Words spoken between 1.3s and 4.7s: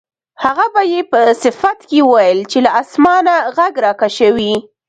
صفت کې ویل چې له اسمانه غږ راکشوي.